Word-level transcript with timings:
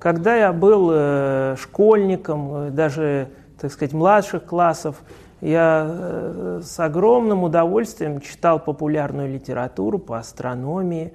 Когда 0.00 0.34
я 0.34 0.52
был 0.54 0.90
э, 0.90 1.56
школьником, 1.60 2.54
э, 2.54 2.70
даже, 2.70 3.28
так 3.60 3.70
сказать, 3.70 3.92
младших 3.92 4.46
классов, 4.46 5.02
я 5.42 5.86
э, 5.86 6.60
с 6.64 6.80
огромным 6.80 7.44
удовольствием 7.44 8.22
читал 8.22 8.58
популярную 8.58 9.30
литературу 9.30 9.98
по 9.98 10.18
астрономии. 10.18 11.12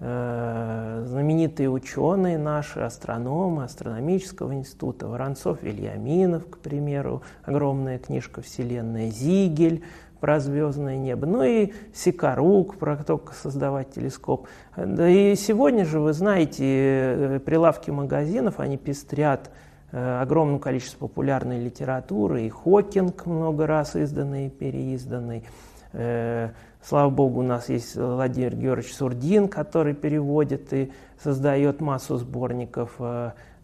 Знаменитые 0.00 1.68
ученые 1.68 2.38
наши, 2.38 2.78
астрономы 2.78 3.64
астрономического 3.64 4.54
института, 4.54 5.08
Воронцов 5.08 5.60
Вильяминов, 5.64 6.48
к 6.48 6.58
примеру, 6.58 7.22
огромная 7.42 7.98
книжка 7.98 8.40
«Вселенная», 8.40 9.10
Зигель, 9.10 9.82
про 10.20 10.40
звездное 10.40 10.96
небо, 10.96 11.26
ну 11.26 11.42
и 11.42 11.72
Сикарук, 11.94 12.76
про 12.76 12.96
то, 12.96 13.18
как 13.18 13.34
создавать 13.34 13.90
телескоп. 13.90 14.48
Да 14.76 15.08
и 15.08 15.34
сегодня 15.34 15.84
же, 15.84 16.00
вы 16.00 16.12
знаете, 16.12 16.64
э, 16.64 17.40
прилавки 17.44 17.90
магазинов, 17.90 18.60
они 18.60 18.76
пестрят 18.76 19.50
э, 19.92 20.20
огромным 20.20 20.58
количеством 20.58 21.08
популярной 21.08 21.62
литературы, 21.62 22.42
и 22.42 22.48
Хокинг 22.48 23.26
много 23.26 23.66
раз 23.66 23.96
изданный 23.96 24.46
и 24.46 24.50
переизданный. 24.50 25.44
Э, 25.92 26.50
слава 26.82 27.10
богу, 27.10 27.40
у 27.40 27.44
нас 27.44 27.68
есть 27.68 27.96
Владимир 27.96 28.54
Георгиевич 28.54 28.94
Сурдин, 28.94 29.48
который 29.48 29.94
переводит 29.94 30.72
и 30.72 30.92
создает 31.22 31.80
массу 31.80 32.16
сборников. 32.16 33.00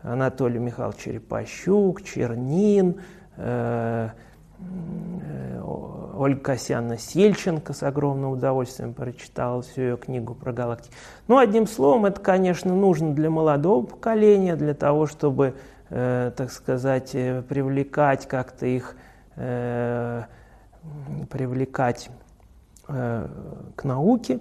Анатолий 0.02 0.58
Михайлович 0.58 0.98
Черепащук, 1.00 2.02
Чернин, 2.02 3.00
Ольга 6.24 6.40
Касьяна 6.40 6.96
Сельченко 6.96 7.74
с 7.74 7.82
огромным 7.82 8.30
удовольствием 8.30 8.94
прочитала 8.94 9.60
всю 9.60 9.82
ее 9.82 9.96
книгу 9.98 10.34
про 10.34 10.54
галактики. 10.54 10.94
Ну, 11.28 11.36
одним 11.36 11.66
словом, 11.66 12.06
это, 12.06 12.18
конечно, 12.18 12.74
нужно 12.74 13.12
для 13.12 13.28
молодого 13.28 13.84
поколения, 13.84 14.56
для 14.56 14.72
того, 14.72 15.06
чтобы, 15.06 15.54
э, 15.90 16.32
так 16.34 16.50
сказать, 16.50 17.10
э, 17.12 17.42
привлекать 17.46 18.26
как-то 18.26 18.64
их, 18.64 18.96
э, 19.36 20.22
привлекать 21.30 22.08
э, 22.88 23.28
к 23.76 23.84
науке. 23.84 24.38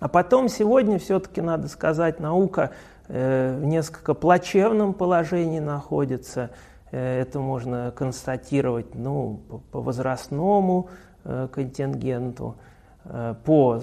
А 0.00 0.08
потом 0.08 0.48
сегодня 0.48 0.98
все-таки, 0.98 1.42
надо 1.42 1.68
сказать, 1.68 2.18
наука 2.18 2.70
э, 3.08 3.58
в 3.60 3.64
несколько 3.66 4.14
плачевном 4.14 4.94
положении 4.94 5.60
находится– 5.60 6.48
это 6.94 7.40
можно 7.40 7.92
констатировать 7.96 8.94
ну, 8.94 9.40
по, 9.48 9.58
по 9.58 9.80
возрастному 9.80 10.88
э, 11.24 11.48
контингенту, 11.52 12.56
э, 13.04 13.34
по, 13.44 13.80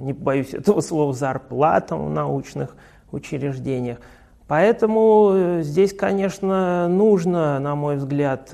не 0.00 0.12
боюсь 0.12 0.54
этого 0.54 0.80
слова, 0.80 1.12
зарплатам 1.12 2.06
в 2.06 2.10
научных 2.10 2.76
учреждениях. 3.12 3.98
Поэтому 4.46 5.58
здесь, 5.60 5.92
конечно, 5.92 6.88
нужно, 6.88 7.58
на 7.58 7.74
мой 7.74 7.96
взгляд, 7.96 8.50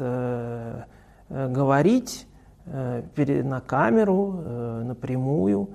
говорить 1.28 2.26
на 2.66 3.60
камеру, 3.60 4.32
напрямую, 4.84 5.68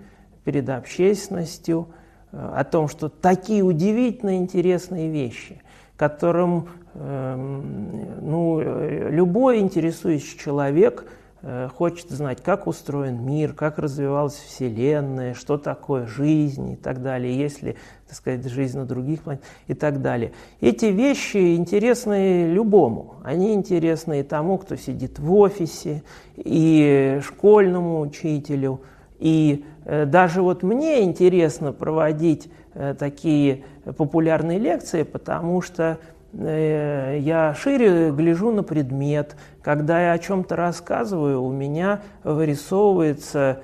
перед 0.44 0.68
общественностью 0.70 1.88
о 2.32 2.64
том, 2.64 2.88
что 2.88 3.08
такие 3.08 3.64
удивительно 3.64 4.36
интересные 4.36 5.10
вещи, 5.10 5.62
которым 6.00 6.70
Эм, 6.96 8.30
ну, 8.30 8.60
любой 8.62 9.60
интересующий 9.60 10.40
человек 10.40 11.06
э, 11.44 11.70
хочет 11.74 12.10
знать, 12.10 12.42
как 12.42 12.66
устроен 12.66 13.24
мир, 13.24 13.54
как 13.54 13.78
развивалась 13.78 14.34
Вселенная, 14.34 15.36
что 15.36 15.58
такое 15.58 16.08
жизнь 16.08 16.72
и 16.72 16.76
так 16.76 17.04
далее, 17.04 17.38
есть 17.38 17.62
ли, 17.62 17.76
так 18.08 18.18
сказать, 18.18 18.46
жизнь 18.46 18.78
на 18.78 18.86
других 18.86 19.22
планетах 19.22 19.48
и 19.68 19.76
так 19.76 20.02
далее. 20.02 20.34
Эти 20.62 20.86
вещи 20.86 21.56
интересны 21.56 22.52
любому. 22.52 23.18
Они 23.24 23.54
интересны 23.54 24.22
и 24.22 24.24
тому, 24.24 24.58
кто 24.58 24.76
сидит 24.76 25.20
в 25.20 25.32
офисе, 25.36 26.04
и 26.36 27.20
школьному 27.24 28.02
учителю, 28.02 28.82
и 29.20 29.66
э, 29.86 30.06
даже 30.06 30.42
вот 30.42 30.64
мне 30.64 31.04
интересно 31.04 31.72
проводить 31.74 32.50
э, 32.74 32.96
такие 32.98 33.64
популярные 33.98 34.60
лекции, 34.60 35.04
потому 35.04 35.62
что 35.62 36.00
Э, 36.34 37.18
я 37.20 37.54
шире 37.56 38.12
гляжу 38.12 38.52
на 38.52 38.64
предмет. 38.64 39.36
Когда 39.62 40.02
я 40.02 40.14
о 40.14 40.20
чем-то 40.20 40.56
рассказываю, 40.56 41.44
у 41.44 41.52
меня 41.52 42.02
вырисовывается 42.24 43.62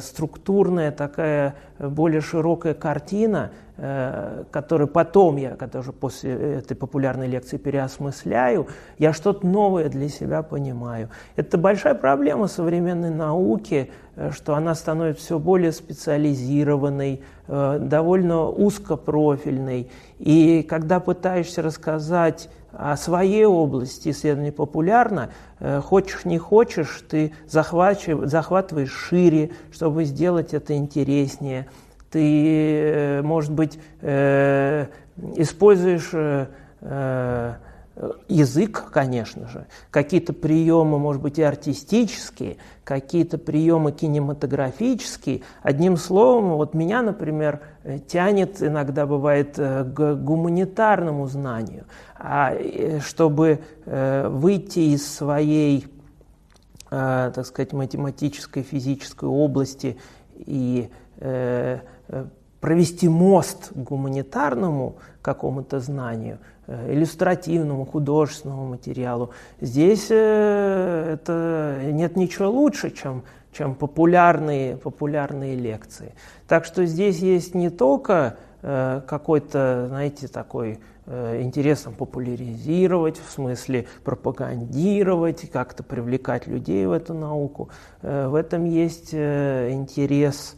структурная 0.00 0.90
такая 0.90 1.54
более 1.78 2.20
широкая 2.20 2.74
картина, 2.74 3.50
э, 3.76 4.44
которую 4.50 4.88
потом 4.88 5.36
я, 5.36 5.56
когда 5.56 5.80
уже 5.80 5.92
после 5.92 6.32
этой 6.32 6.76
популярной 6.76 7.26
лекции 7.26 7.56
переосмысляю, 7.56 8.68
я 8.98 9.12
что-то 9.12 9.46
новое 9.46 9.88
для 9.88 10.08
себя 10.08 10.42
понимаю. 10.42 11.10
Это 11.36 11.58
большая 11.58 11.94
проблема 11.94 12.46
современной 12.46 13.10
науки, 13.10 13.90
что 14.30 14.54
она 14.54 14.74
становится 14.74 15.24
все 15.24 15.38
более 15.38 15.72
специализированной, 15.72 17.22
довольно 17.46 18.48
узкопрофильной. 18.48 19.90
И 20.18 20.62
когда 20.62 21.00
пытаешься 21.00 21.60
рассказать 21.60 22.48
о 22.76 22.96
своей 22.96 23.46
области 23.46 24.10
исследования 24.10 24.52
популярно, 24.52 25.30
э, 25.60 25.80
хочешь 25.80 26.24
не 26.24 26.38
хочешь, 26.38 27.02
ты 27.08 27.32
захватываешь 27.48 28.92
шире, 28.92 29.50
чтобы 29.72 30.04
сделать 30.04 30.52
это 30.52 30.76
интереснее. 30.76 31.65
Ты, 32.16 32.80
э, 32.80 33.20
может 33.20 33.52
быть, 33.52 33.78
э, 34.00 34.86
используешь 35.36 36.14
язык, 38.28 38.90
конечно 38.90 39.48
же, 39.48 39.66
какие-то 39.90 40.32
приемы, 40.32 40.98
может 40.98 41.20
быть, 41.20 41.38
и 41.38 41.42
артистические, 41.42 42.56
какие-то 42.84 43.36
приемы 43.36 43.92
кинематографические. 43.92 45.42
Одним 45.62 45.98
словом, 45.98 46.56
вот 46.56 46.72
меня, 46.72 47.02
например, 47.02 47.60
тянет 48.08 48.62
иногда 48.62 49.04
бывает 49.04 49.56
к 49.56 50.14
гуманитарному 50.14 51.26
знанию. 51.26 51.84
А 52.18 52.54
э, 52.54 53.00
чтобы 53.00 53.60
э, 53.84 54.28
выйти 54.28 54.94
из 54.94 55.06
своей, 55.06 55.86
э, 56.90 57.32
так 57.34 57.44
сказать, 57.44 57.74
математической, 57.74 58.62
физической 58.62 59.28
области 59.28 59.98
и 60.34 60.88
провести 62.60 63.08
мост 63.08 63.72
гуманитарному 63.74 64.96
какому-то 65.22 65.80
знанию, 65.80 66.38
иллюстративному, 66.66 67.84
художественному 67.84 68.66
материалу. 68.66 69.30
Здесь 69.60 70.06
это 70.06 71.78
нет 71.84 72.16
ничего 72.16 72.50
лучше, 72.50 72.90
чем, 72.90 73.22
чем 73.52 73.74
популярные, 73.74 74.76
популярные 74.76 75.54
лекции. 75.54 76.14
Так 76.48 76.64
что 76.64 76.86
здесь 76.86 77.18
есть 77.18 77.54
не 77.54 77.70
только 77.70 78.36
какой-то, 78.62 79.86
знаете, 79.88 80.26
такой 80.26 80.80
Э, 81.08 81.40
интересом 81.40 81.94
популяризировать, 81.94 83.16
в 83.16 83.30
смысле 83.30 83.86
пропагандировать, 84.02 85.48
как-то 85.52 85.84
привлекать 85.84 86.48
людей 86.48 86.84
в 86.84 86.90
эту 86.90 87.14
науку. 87.14 87.68
Э, 88.02 88.26
в 88.26 88.34
этом 88.34 88.64
есть 88.64 89.10
э, 89.12 89.70
интерес 89.70 90.56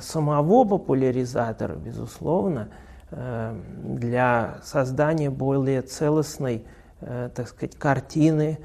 самого 0.00 0.64
популяризатора, 0.64 1.74
безусловно, 1.74 2.68
для 3.10 4.58
создания 4.62 5.30
более 5.30 5.82
целостной, 5.82 6.64
так 7.00 7.48
сказать, 7.48 7.76
картины. 7.76 8.58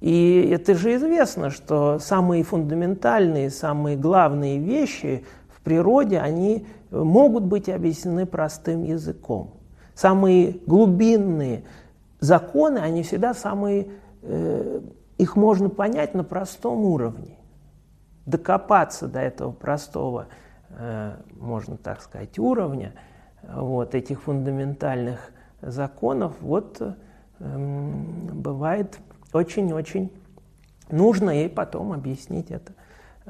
И 0.00 0.50
это 0.52 0.74
же 0.74 0.94
известно, 0.96 1.50
что 1.50 1.98
самые 1.98 2.42
фундаментальные, 2.42 3.50
самые 3.50 3.96
главные 3.96 4.58
вещи 4.58 5.24
в 5.48 5.62
природе, 5.62 6.18
они 6.18 6.66
могут 6.90 7.44
быть 7.44 7.68
объяснены 7.68 8.26
простым 8.26 8.84
языком 8.84 9.58
самые 9.98 10.60
глубинные 10.64 11.64
законы, 12.20 12.78
они 12.78 13.02
всегда 13.02 13.34
самые, 13.34 13.88
э, 14.22 14.80
их 15.18 15.34
можно 15.34 15.68
понять 15.70 16.14
на 16.14 16.22
простом 16.22 16.84
уровне. 16.84 17.37
Докопаться 18.28 19.08
до 19.08 19.20
этого 19.20 19.52
простого, 19.52 20.26
э, 20.68 21.16
можно 21.40 21.78
так 21.78 22.02
сказать, 22.02 22.38
уровня, 22.38 22.92
вот, 23.42 23.94
этих 23.94 24.20
фундаментальных 24.20 25.32
законов, 25.62 26.34
вот 26.40 26.80
э, 26.80 26.92
бывает 27.38 28.98
очень-очень 29.32 30.12
нужно 30.90 31.44
и 31.44 31.48
потом 31.48 31.94
объяснить 31.94 32.50
это. 32.50 32.74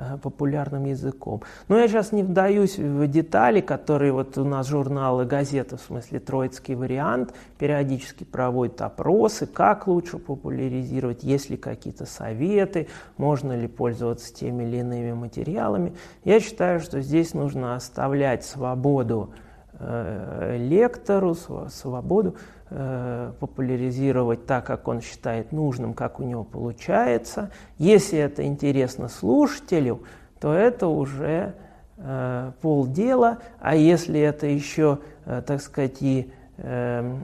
Э, 0.00 0.16
популярным 0.16 0.84
языком. 0.84 1.42
Но 1.66 1.76
я 1.76 1.88
сейчас 1.88 2.12
не 2.12 2.22
вдаюсь 2.22 2.78
в 2.78 3.04
детали, 3.08 3.60
которые 3.60 4.12
вот 4.12 4.38
у 4.38 4.44
нас 4.44 4.68
журналы, 4.68 5.24
газеты, 5.24 5.76
в 5.76 5.80
смысле 5.80 6.20
троицкий 6.20 6.76
вариант, 6.76 7.34
периодически 7.58 8.22
проводят 8.22 8.80
опросы, 8.80 9.46
как 9.46 9.88
лучше 9.88 10.18
популяризировать, 10.18 11.24
есть 11.24 11.50
ли 11.50 11.56
какие-то 11.56 12.06
советы, 12.06 12.86
можно 13.16 13.56
ли 13.56 13.66
пользоваться 13.66 14.32
теми 14.32 14.62
или 14.62 14.76
иными 14.76 15.14
материалами. 15.14 15.94
Я 16.22 16.38
считаю, 16.38 16.78
что 16.78 17.00
здесь 17.00 17.34
нужно 17.34 17.74
оставлять 17.74 18.44
свободу 18.44 19.32
лектору 19.80 21.34
свободу 21.34 22.36
э, 22.70 23.32
популяризировать 23.38 24.46
так, 24.46 24.66
как 24.66 24.88
он 24.88 25.00
считает 25.00 25.52
нужным, 25.52 25.94
как 25.94 26.20
у 26.20 26.24
него 26.24 26.44
получается. 26.44 27.50
Если 27.78 28.18
это 28.18 28.44
интересно 28.44 29.08
слушателю, 29.08 30.02
то 30.40 30.52
это 30.52 30.88
уже 30.88 31.54
э, 31.96 32.52
полдела, 32.60 33.38
а 33.60 33.74
если 33.76 34.20
это 34.20 34.46
еще, 34.46 34.98
э, 35.24 35.42
так 35.46 35.60
сказать, 35.60 35.96
и 36.00 36.30
э, 36.58 37.16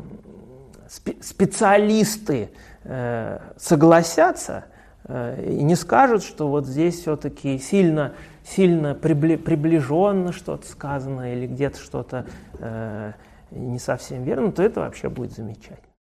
специалисты 1.21 2.51
э, 2.85 3.39
согласятся 3.57 4.65
э, 4.67 4.74
и 5.09 5.63
не 5.63 5.75
скажут, 5.75 6.23
что 6.23 6.49
вот 6.49 6.67
здесь 6.67 7.01
все-таки 7.01 7.59
сильно, 7.59 8.15
сильно 8.43 8.95
прибли, 8.95 9.37
приближенно 9.37 10.33
что-то 10.33 10.67
сказано 10.67 11.33
или 11.33 11.47
где-то 11.47 11.79
что-то 11.79 12.27
э, 12.59 13.13
не 13.51 13.79
совсем 13.79 14.23
верно, 14.25 14.53
то 14.53 14.63
это 14.63 14.81
вообще 14.81 15.09
будет 15.09 15.33
замечательно. 15.33 15.94